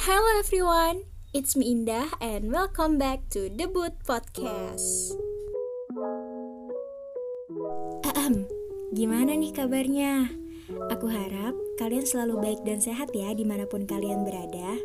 [0.00, 1.04] Hello everyone,
[1.36, 5.12] it's me Indah and welcome back to Debut Podcast.
[8.08, 8.48] Ahem,
[8.96, 10.32] gimana nih kabarnya?
[10.88, 14.80] Aku harap kalian selalu baik dan sehat ya di mana pun kalian berada.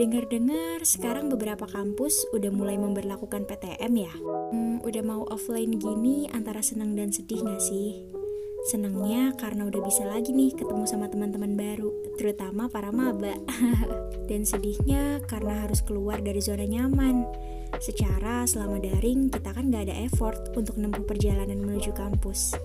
[0.00, 4.14] Dengar-dengar sekarang beberapa kampus udah mulai memberlakukan PTM ya.
[4.48, 8.23] Hmm, udah mau offline gini antara senang dan sedih gak sih?
[8.64, 13.36] Senangnya karena udah bisa lagi nih ketemu sama teman-teman baru, terutama para maba.
[14.28, 17.28] Dan sedihnya karena harus keluar dari zona nyaman.
[17.76, 22.56] Secara selama daring kita kan gak ada effort untuk menempuh perjalanan menuju kampus.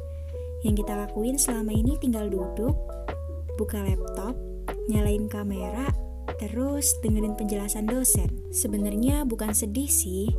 [0.63, 2.79] Yang kita lakuin selama ini tinggal duduk,
[3.59, 4.39] buka laptop,
[4.87, 5.91] nyalain kamera,
[6.39, 8.47] terus dengerin penjelasan dosen.
[8.55, 10.31] Sebenarnya bukan sedih sih,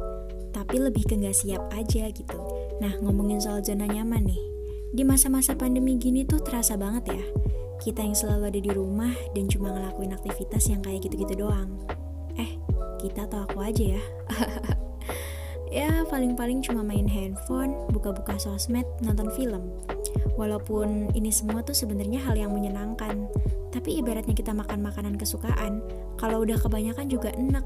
[0.56, 2.40] tapi lebih ke nggak siap aja gitu.
[2.80, 4.49] Nah, ngomongin soal zona nyaman nih,
[4.90, 7.24] di masa-masa pandemi gini tuh terasa banget ya.
[7.80, 11.78] Kita yang selalu ada di rumah dan cuma ngelakuin aktivitas yang kayak gitu-gitu doang.
[12.36, 12.58] Eh,
[12.98, 14.02] kita atau aku aja ya.
[15.80, 19.62] ya, paling-paling cuma main handphone, buka-buka sosmed, nonton film.
[20.34, 23.30] Walaupun ini semua tuh sebenarnya hal yang menyenangkan,
[23.70, 25.80] tapi ibaratnya kita makan makanan kesukaan,
[26.18, 27.64] kalau udah kebanyakan juga enak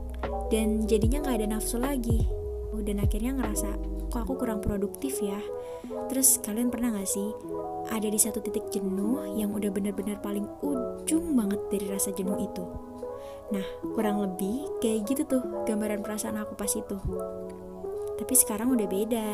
[0.53, 2.29] dan jadinya nggak ada nafsu lagi.
[2.75, 5.43] Dan akhirnya ngerasa kok aku kurang produktif ya?
[6.07, 7.35] Terus kalian pernah gak sih
[7.91, 12.63] ada di satu titik jenuh yang udah bener-bener paling ujung banget dari rasa jenuh itu?
[13.51, 13.67] Nah
[13.99, 16.95] kurang lebih kayak gitu tuh gambaran perasaan aku pas itu.
[18.15, 19.31] Tapi sekarang udah beda.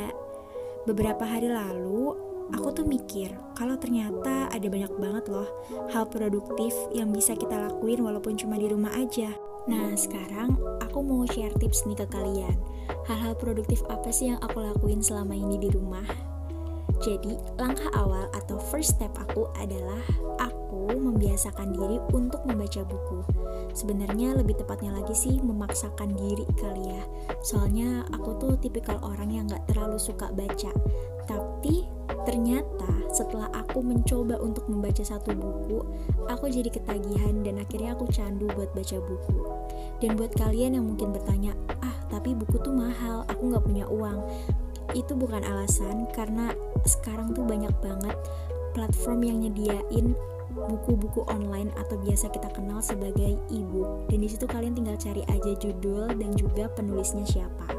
[0.89, 2.17] Beberapa hari lalu
[2.57, 5.47] aku tuh mikir kalau ternyata ada banyak banget loh
[5.93, 9.37] hal produktif yang bisa kita lakuin walaupun cuma di rumah aja.
[9.69, 12.57] Nah, sekarang aku mau share tips nih ke kalian.
[13.05, 16.30] Hal-hal produktif apa sih yang aku lakuin selama ini di rumah?
[17.01, 20.05] Jadi, langkah awal atau first step aku adalah
[20.37, 23.25] aku membiasakan diri untuk membaca buku.
[23.73, 27.05] Sebenarnya lebih tepatnya lagi sih memaksakan diri kali ya.
[27.41, 30.73] Soalnya aku tuh tipikal orang yang gak terlalu suka baca.
[31.25, 31.89] Tapi
[32.29, 35.81] ternyata setelah aku mencoba untuk membaca satu buku,
[36.29, 39.41] aku jadi ketagihan dan akhirnya aku candu buat baca buku.
[40.05, 44.21] Dan buat kalian yang mungkin bertanya, ah tapi buku tuh mahal, aku gak punya uang.
[44.93, 46.55] Itu bukan alasan karena
[46.87, 48.17] sekarang tuh banyak banget
[48.73, 50.15] platform yang nyediain
[50.51, 54.11] buku-buku online atau biasa kita kenal sebagai e-book.
[54.11, 57.71] Dan di situ kalian tinggal cari aja judul dan juga penulisnya siapa.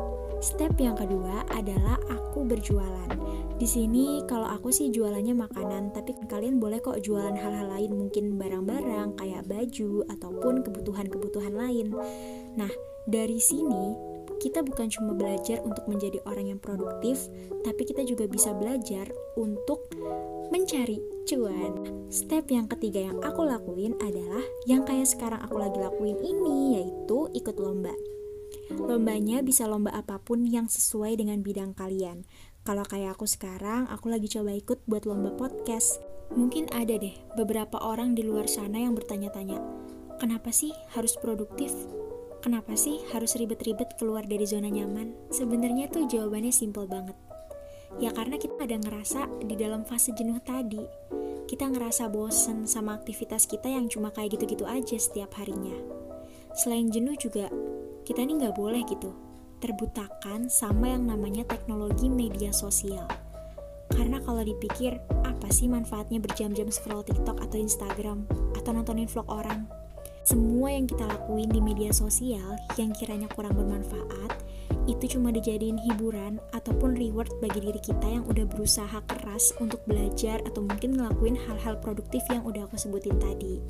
[0.42, 3.14] Step yang kedua adalah aku berjualan.
[3.62, 8.42] Di sini kalau aku sih jualannya makanan, tapi kalian boleh kok jualan hal-hal lain, mungkin
[8.42, 11.94] barang-barang kayak baju ataupun kebutuhan-kebutuhan lain.
[12.58, 12.74] Nah,
[13.06, 13.94] dari sini
[14.42, 17.30] kita bukan cuma belajar untuk menjadi orang yang produktif,
[17.62, 19.06] tapi kita juga bisa belajar
[19.38, 19.86] untuk
[20.50, 20.98] mencari
[21.30, 22.02] cuan.
[22.10, 27.30] Step yang ketiga yang aku lakuin adalah yang kayak sekarang aku lagi lakuin ini, yaitu
[27.38, 27.94] ikut lomba.
[28.74, 32.26] Lombanya bisa lomba apa pun yang sesuai dengan bidang kalian.
[32.66, 36.02] Kalau kayak aku sekarang, aku lagi coba ikut buat lomba podcast.
[36.34, 39.60] Mungkin ada deh beberapa orang di luar sana yang bertanya-tanya,
[40.18, 41.76] kenapa sih harus produktif?
[42.42, 45.14] Kenapa sih harus ribet-ribet keluar dari zona nyaman?
[45.30, 47.14] Sebenarnya tuh jawabannya simple banget.
[48.02, 50.82] Ya karena kita ada ngerasa di dalam fase jenuh tadi.
[51.46, 55.78] Kita ngerasa bosen sama aktivitas kita yang cuma kayak gitu-gitu aja setiap harinya.
[56.58, 57.46] Selain jenuh juga,
[58.10, 59.14] kita ini nggak boleh gitu
[59.62, 63.06] terbutakan sama yang namanya teknologi media sosial.
[63.94, 68.26] Karena kalau dipikir, apa sih manfaatnya berjam-jam scroll TikTok atau Instagram
[68.58, 69.70] atau nontonin vlog orang?
[70.22, 74.38] Semua yang kita lakuin di media sosial yang kiranya kurang bermanfaat,
[74.86, 80.38] itu cuma dijadiin hiburan ataupun reward bagi diri kita yang udah berusaha keras untuk belajar
[80.46, 83.66] atau mungkin ngelakuin hal-hal produktif yang udah aku sebutin tadi.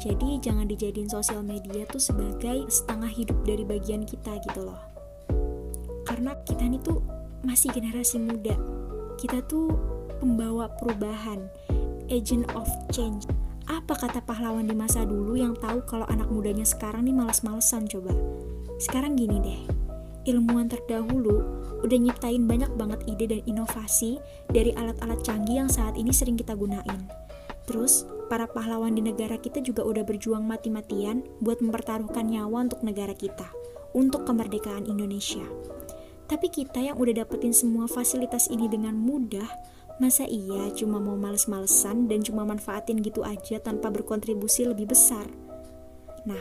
[0.00, 4.80] Jadi jangan dijadiin sosial media tuh sebagai setengah hidup dari bagian kita gitu loh.
[6.08, 7.04] Karena kita ini tuh
[7.44, 8.56] masih generasi muda.
[9.20, 9.68] Kita tuh
[10.16, 11.44] pembawa perubahan
[12.08, 13.28] agent of change
[13.70, 18.10] apa kata pahlawan di masa dulu yang tahu kalau anak mudanya sekarang nih malas-malesan coba?
[18.82, 19.60] Sekarang gini deh.
[20.26, 21.38] Ilmuwan terdahulu
[21.86, 24.18] udah nyiptain banyak banget ide dan inovasi
[24.50, 27.06] dari alat-alat canggih yang saat ini sering kita gunain.
[27.64, 33.14] Terus para pahlawan di negara kita juga udah berjuang mati-matian buat mempertaruhkan nyawa untuk negara
[33.14, 33.46] kita
[33.94, 35.46] untuk kemerdekaan Indonesia.
[36.26, 39.46] Tapi kita yang udah dapetin semua fasilitas ini dengan mudah,
[40.00, 45.28] masa iya cuma mau males-malesan dan cuma manfaatin gitu aja tanpa berkontribusi lebih besar?
[46.24, 46.40] Nah,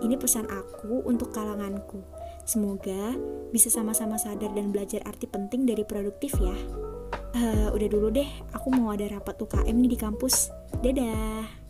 [0.00, 2.00] ini pesan aku untuk kalanganku.
[2.48, 3.16] Semoga
[3.52, 6.56] bisa sama-sama sadar dan belajar arti penting dari produktif ya.
[7.34, 10.48] Uh, udah dulu deh, aku mau ada rapat UKM nih di kampus.
[10.80, 11.63] Dadah!